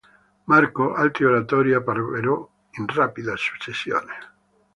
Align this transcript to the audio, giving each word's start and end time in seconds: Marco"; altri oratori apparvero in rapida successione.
Marco"; 0.47 0.95
altri 0.95 1.25
oratori 1.25 1.75
apparvero 1.75 2.49
in 2.71 2.87
rapida 2.87 3.35
successione. 3.35 4.17